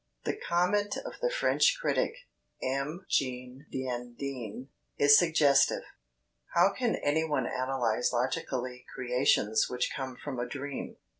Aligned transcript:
The 0.23 0.35
comment 0.35 0.97
of 1.05 1.19
the 1.21 1.29
French 1.29 1.77
critic, 1.79 2.15
M. 2.63 3.05
Jean 3.07 3.67
d'Undine, 3.71 4.69
is 4.97 5.15
suggestive: 5.15 5.83
"How 6.55 6.73
can 6.73 6.95
any 6.95 7.23
one 7.23 7.45
analyze 7.45 8.11
logically 8.11 8.83
creations 8.95 9.67
which 9.69 9.93
come 9.95 10.15
from 10.17 10.39
a 10.39 10.47
dream 10.47 10.97